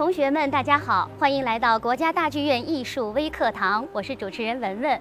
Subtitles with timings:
[0.00, 4.98] 同学们，大家好，欢迎来到国家大剧院艺术微课堂，我是主持人文文。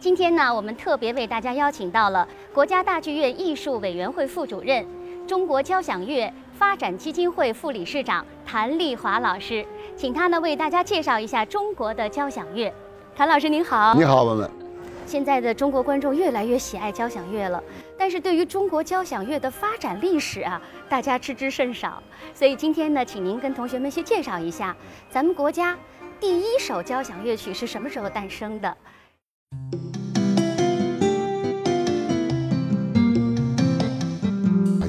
[0.00, 4.84] 今天呢，我们特别为大家邀请到了国家大剧院艺术委员会副主任、
[5.24, 12.74] 中国交响乐发展基金会副理事长谭丽华老师，请他呢为大家介绍一下中国的交响乐。
[13.14, 14.63] 谭老师您好，你好，文文。
[15.06, 17.62] 现在的中国观众越来越喜爱交响乐了，
[17.96, 22.02] 但是对于中国交响乐的发展历史啊，大家知之甚少。
[22.34, 24.74] 所以今天呢，请您跟同学们先介绍一下，
[25.10, 25.76] 咱们国家
[26.18, 28.76] 第一首交响乐曲是什么时候诞生的？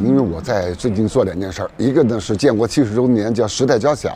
[0.03, 4.15] 因为我在最近做两件事儿，一个呢是建国七十周年叫时代交响，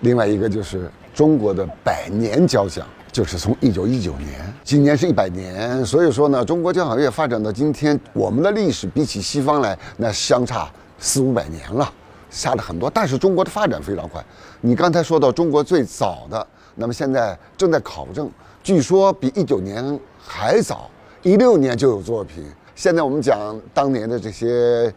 [0.00, 2.86] 另外一个就是中国的百年交响。
[3.12, 11.92] 就是从一九一九年，今年是一百年，所以说呢，中国交响乐发展到今天，我们的历史比起西方来，那相差四五百年了，
[12.30, 12.88] 差了很多。
[12.88, 14.24] 但是中国的发展非常快。
[14.60, 18.30] 你刚才说到中国最早的，那么现在正在考证，
[18.62, 20.88] 据说比一九年还早，
[21.22, 22.44] 一六年就有作品。
[22.76, 24.92] 现在我们讲当年的这些，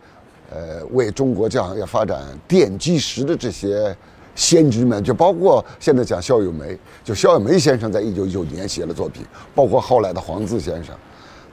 [0.52, 3.95] 呃，为中国交响乐发展奠基石的这些。
[4.36, 10.95] 先知们就包括现在讲肖友梅，就肖友梅先生在一九一九年写了作品，包括后来的黄自先生，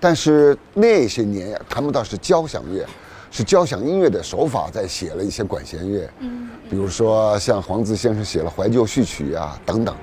[0.00, 2.86] 但是那些年呀谈不到是交响乐，
[3.30, 9.94] 是交响音乐的手法在写了一些管弦乐，嗯，比如说像黄自先生写了怀旧序曲啊等等，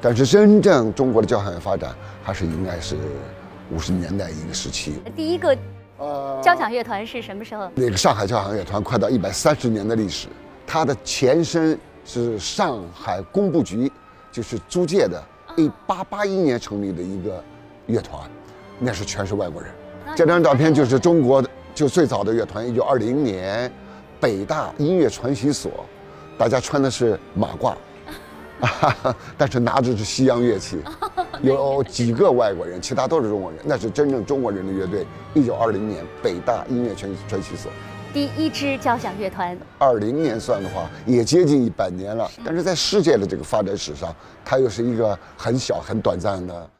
[0.00, 2.96] 但是真正中国的交响乐发展还是应该是
[3.70, 4.94] 五十年代一个时期。
[5.14, 5.54] 第一个
[5.98, 7.68] 呃交响乐团是什么时候？
[7.74, 10.28] 那个上海交响乐团快到一百三十年的历史，
[10.66, 11.78] 它的前身。
[12.04, 13.90] 是上海工部局，
[14.30, 15.22] 就是租界的，
[15.56, 17.42] 一八八一年成立的一个
[17.86, 18.28] 乐团，
[18.78, 19.70] 那是全是外国人。
[20.16, 23.72] 这张照片就是中国的，就最早的乐团，一九二零年，
[24.20, 25.70] 北大音乐传习所，
[26.36, 27.74] 大家穿的是马褂，
[29.38, 30.78] 但是拿着是西洋乐器，
[31.40, 35.06] 有几个外国人，其他都是中国人，那是真正中国人的乐队。
[35.34, 37.70] 一九二零年，北大音乐传传习所。
[38.12, 42.30] 第一支交响乐团，二零年算的话，也接近一百年了。
[42.44, 44.14] 但是在世界的这个发展史上，
[44.44, 46.70] 它又是一个很小、很短暂的。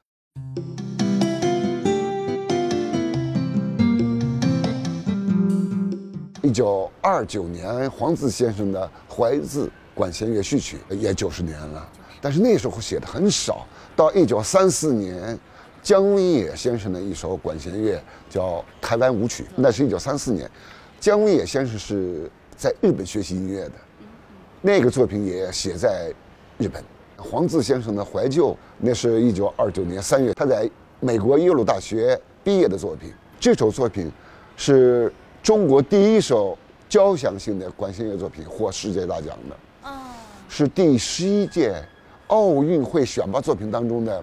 [6.43, 11.89] 一九二九年，黄自先生的怀自管弦乐序曲也九十年了，
[12.21, 13.67] 但是那时候写的很少。
[13.97, 15.39] 到一九三四年，
[15.83, 17.99] 姜文野先生的一首管弦乐
[18.29, 20.51] 叫《台湾舞曲》，那是一九三四年。
[21.03, 23.73] 姜文野先生是在日本学习音乐的，
[24.61, 26.15] 那个作品也写在
[26.59, 26.81] 日本。
[27.17, 30.71] 黄自先生的怀旧，那是一九二九年三月他在
[31.01, 33.13] 美国耶鲁大学毕业的作品。
[33.41, 34.13] 这首作品
[34.57, 36.57] 是中国第一首
[36.89, 39.91] 交响性的管弦乐作品，获世界大奖的。
[39.91, 39.91] 哦，
[40.49, 41.75] 是第十一届
[42.29, 44.23] 奥运会选拔作品当中的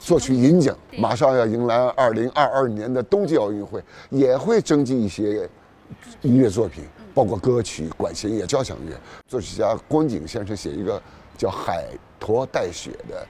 [0.00, 0.76] 作曲银奖。
[0.98, 5.48] 马上要迎来二零二二年的冬季奥运会，也会征集一些。
[6.22, 8.96] 音乐作品包括歌曲、管弦乐、交响乐。
[9.26, 11.00] 作曲家光景先生写一个
[11.36, 11.86] 叫《海
[12.20, 13.26] 坨带雪》的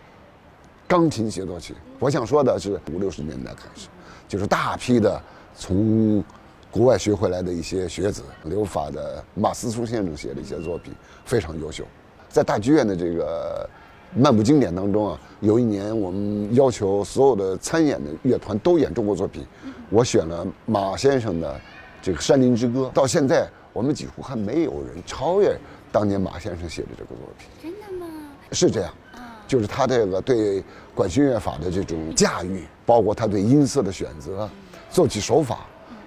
[0.88, 1.74] 钢琴协奏曲。
[1.98, 3.88] 我想说的是，五六十年代开始，
[4.28, 5.20] 就是大批的
[5.54, 6.22] 从
[6.70, 10.92] 国外学回来的一些学子，留法的马思聪先生写的一些作品
[11.24, 11.84] 非常优秀。
[12.28, 13.68] 在大剧院的这个
[14.14, 19.46] 漫步经典当中啊，有一年我们要求所有的参演的乐团都演中国作品，
[19.90, 21.60] 我选了马先生的。
[22.06, 25.58] 这个《山林之歌》到现在，我们几乎还没有人超越
[25.90, 27.48] 当年马先生写的这个作品。
[27.60, 28.06] 真的吗？
[28.52, 28.94] 是这样，
[29.48, 30.62] 就是他这个对
[30.94, 34.48] 管弦乐法的这种驾驭，包括他对音色的选择、
[34.88, 35.66] 奏起手法，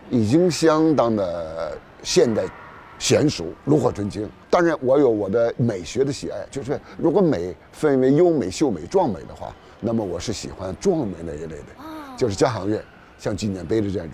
[0.10, 2.46] 已经相当的现代、
[2.98, 4.26] 娴熟、炉火纯青。
[4.50, 11.66] 当然，我有我的美学的喜爱，就是如果美分为优美、秀美、壮美的话，那么我是喜欢壮美那一类的，
[12.16, 12.82] 就是交响乐，
[13.18, 14.12] 像纪念碑的这种，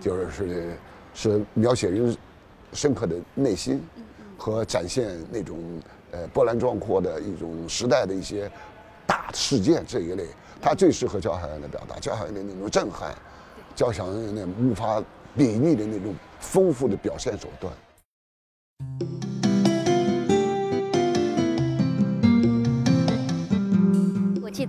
[0.00, 0.72] 就是是。
[1.20, 2.16] 是描写人
[2.72, 3.78] 深刻的内心，
[4.38, 5.58] 和展现那种
[6.12, 8.50] 呃波澜壮阔的一种时代的一些
[9.06, 10.24] 大事件这一类，
[10.62, 13.14] 它最适合交响乐的表达，交响乐的那种震撼，
[13.76, 15.02] 交响乐那无法
[15.36, 17.70] 比拟的那种丰富的表现手段。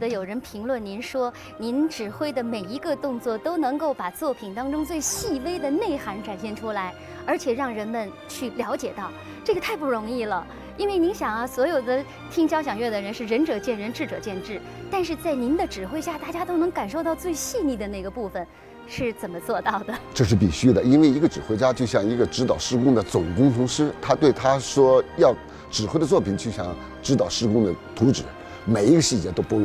[0.01, 6.91] 得有人评论您说，您指挥的每一个动作都能够把作品当中最细微的内涵展现出来，
[7.23, 9.11] 而且让人们去了解到，
[9.45, 10.43] 这个太不容易了。
[10.75, 14.59] 因为您想啊，所有的听交响乐的人是仁者见仁，智者见智，
[14.89, 18.47] 但是在您的指挥下，大家都能感受到最细腻的那个部分，
[18.87, 19.93] 是怎么做到的？
[20.15, 25.31] 这是必须的，因为一个指挥家就像一个指导施工的总工程师，他对他说要
[25.69, 28.23] 指挥的作品，就像指导施工的图纸，
[28.65, 29.61] 每一个细节都不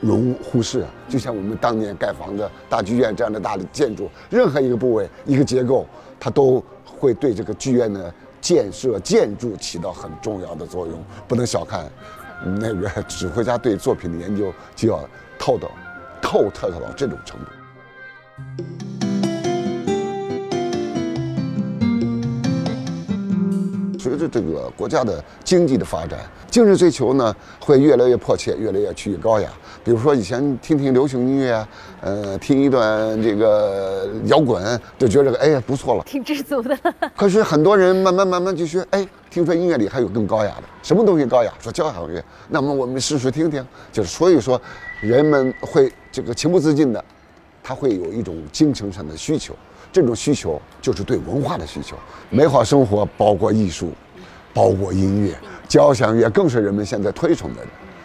[0.00, 0.88] 容忽视啊。
[1.08, 5.86] 就像我们当年盖房子、大剧院这样的大的建筑，任何一个部位、一个结构，
[6.18, 11.90] 它都会对这个剧院的建设、建筑起到很重要的作用，不能小看。
[12.58, 15.06] 那个 指挥家对作品的研究就要
[15.38, 15.70] 透到
[16.22, 18.89] 透彻到这种程度。
[24.00, 26.18] 随着这个国家的经济的发展，
[26.50, 29.50] 精神追求呢会越来越迫切，越来越趋于高雅。
[29.84, 31.68] 比如说以前听听流行音乐啊，
[32.00, 36.74] 呃，听一段这个摇滚，就觉得哎呀不错了，挺知足的。
[37.14, 41.52] 可是很多人慢慢慢慢就说，哎，听说音乐里还有更高雅的，什么东西高雅？
[41.60, 42.24] 说交响乐。
[42.48, 43.62] 那么我们试试听听，
[43.92, 44.58] 就是所以说，
[45.02, 47.04] 人们会这个情不自禁的，
[47.62, 49.54] 他会有一种精神上的需求。
[49.92, 51.96] 这种需求就是对文化的需求，
[52.30, 53.90] 美好生活包括艺术，
[54.54, 55.34] 包括音乐，
[55.68, 57.60] 交响乐更是人们现在推崇的。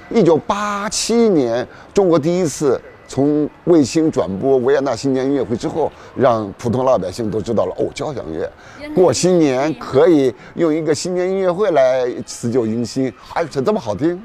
[0.09, 8.51] 一九八七年，中国第一次从卫星转播维也纳新年音乐会之后，让普通老百姓都知道了哦，交响乐
[8.93, 14.21] 过新年可以用一个新年音乐会来辞旧迎新，还是这么好听。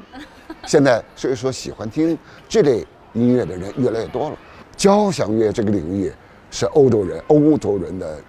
[0.67, 2.17] 现在所以说，喜欢听
[2.47, 4.35] 这类音乐的人越来越多了。
[4.77, 6.11] 交响乐这个领域。
[6.51, 8.19] 是欧洲人、欧洲人的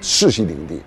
[0.00, 0.80] 世袭领地。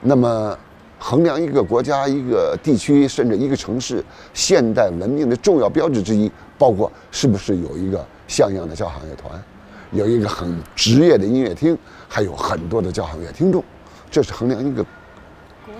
[0.00, 0.56] 那么，
[0.98, 9.42] 衡量一个国家、一个地区，甚至一个城市现代文明的重要标志之一，包括是不是有一个像样的交响乐团，
[9.92, 13.64] 有一个很职业的音乐厅，还有很多的交响乐听众，
[14.10, 14.84] 这是衡量一个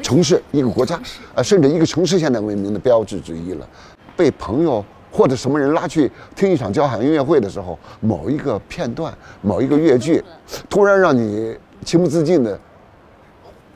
[0.03, 0.99] 城市、一个国家
[1.35, 3.69] 啊，甚至一个城市现代文明的标志之一了。
[4.17, 4.85] 被朋友。
[5.15, 10.21] 或者什么人拉去听一场交响音乐会的时候，某一个片段、某一个乐句，
[10.69, 12.59] 突然让你情不自禁的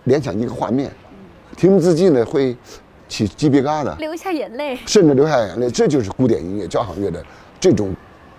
[0.03, 0.91] 联想一个画面，
[1.57, 2.57] 情不自禁的会
[3.07, 5.71] 起鸡皮疙瘩，流下眼泪，甚至流下眼泪。
[5.71, 7.25] 这就是古典音乐、交响乐的
[7.61, 7.95] 这种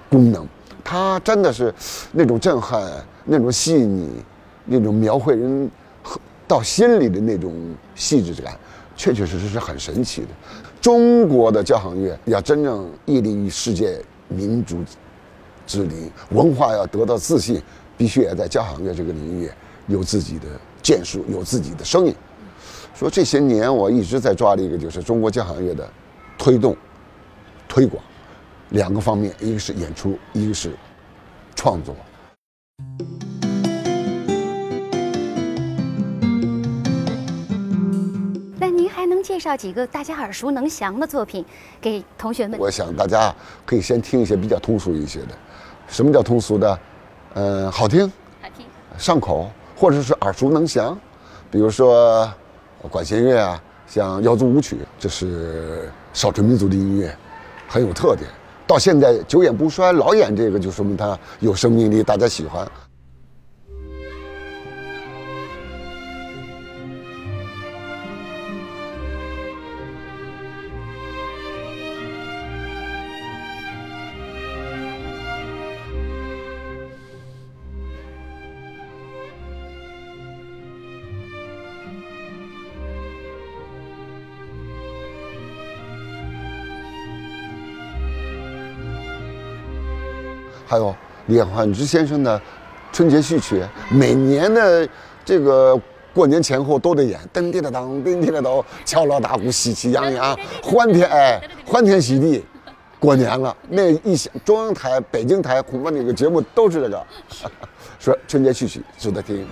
[0.09, 0.45] 功能，
[0.83, 1.73] 它真的是
[2.11, 2.91] 那种震撼、
[3.23, 4.11] 那种细腻、
[4.65, 5.71] 那种描绘人
[6.45, 7.53] 到心里的那种
[7.95, 8.53] 细致感，
[8.97, 10.27] 确确实实是很神奇的。
[10.81, 14.77] 中国的交响乐要真正屹立于世界民族
[15.67, 17.61] 之林，文化要得到自信，
[17.97, 19.49] 必须也在交响乐这个领域
[19.87, 20.45] 有自己的
[20.81, 22.15] 建树，有自己的声音。
[22.95, 25.87] 说这些年我一直在抓的一个就是中国交响乐的
[26.37, 26.75] 推动、
[27.67, 28.03] 推广
[28.69, 30.73] 两个方面，一个是演出，一个是
[31.55, 31.95] 创作。
[39.21, 41.45] 介绍几个大家耳熟能详的作品
[41.79, 42.59] 给同学们。
[42.59, 43.33] 我想大家
[43.65, 45.27] 可以先听一些比较通俗一些的。
[45.87, 46.79] 什么叫通俗的？
[47.35, 48.07] 嗯，好听，
[48.41, 48.65] 好听，
[48.97, 50.97] 上口，或者是耳熟能详。
[51.51, 52.31] 比如说
[52.89, 57.15] 管弦乐啊，像瑶族舞曲，这是少数民族的音乐，
[57.67, 58.29] 很有特点。
[58.67, 62.67] 到现在久演不衰，老演这个就说明它有生命力，大家喜欢。
[90.69, 90.95] 还有
[91.25, 92.39] 李焕之先生的
[92.93, 93.59] 春节序曲，
[93.89, 94.87] 每年的
[95.25, 95.75] 这个
[96.13, 102.45] 过年前后都得演，噔滴了当，叮滴了当，敲锣打鼓，喜气洋洋，欢天哎，欢天喜地，
[102.99, 103.55] 过年了。
[103.67, 107.03] 那一些，中央台、北京台恐怕那个节目都是这个，
[107.97, 109.47] 说春节序曲值得听。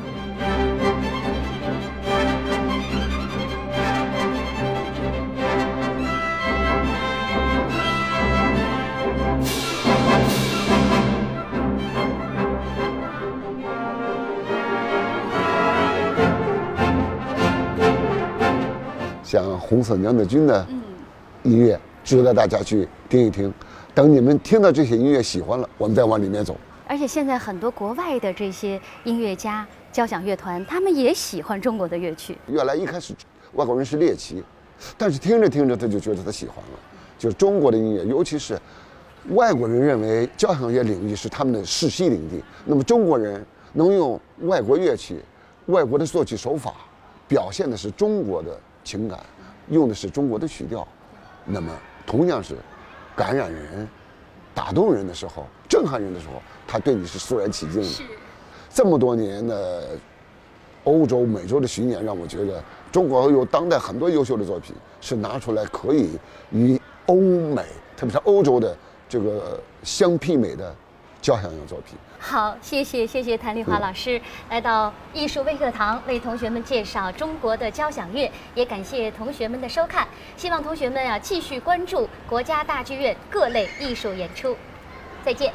[19.28, 20.66] 像红色娘子军的
[21.44, 23.54] 音乐，值得大家去听一听。
[23.94, 26.56] 等你们听到这些音乐喜欢了，我们再往里面走。
[26.88, 32.38] 而且现在很多国外的这些音乐家、交响乐团，他们也喜欢中国的乐曲。
[32.48, 33.14] 原来一开始
[33.56, 34.42] 外国人是猎奇，
[34.98, 36.80] 但是听着听着他就觉得他喜欢了。
[37.20, 38.58] 就是中国的音乐，尤其是
[39.32, 45.20] 外国人认为交响乐领域是他们的世袭领地，那么中国人能用外国乐器、
[45.66, 46.76] 外国的作曲手法，
[47.28, 48.58] 表现的是中国的。
[48.88, 49.20] 情感
[49.70, 50.88] 用的是中国的曲调，
[51.44, 51.70] 那么
[52.06, 52.56] 同样是
[53.18, 53.86] 感染人、
[54.56, 57.90] 打动人的时候、震撼人的时候，他对你是肃然起敬的。
[58.70, 59.90] 这么多年的
[60.86, 66.18] 欧洲、美洲的巡演，让我觉得中国有当代很多优秀的作品是拿出来可以
[66.52, 67.66] 与欧美，
[67.98, 68.78] 特别是欧洲的
[69.10, 70.74] 这个相媲美的
[71.22, 71.98] 交响乐作品。
[72.20, 74.20] 好，谢谢谢谢谭丽华老师
[74.50, 80.08] 来到艺术微课堂，为同学们介绍中国的交响乐，也感谢同学们的收看。
[80.36, 84.56] 希望同学们啊继续关注国家大剧院各类艺术演出。
[85.24, 85.54] 再见。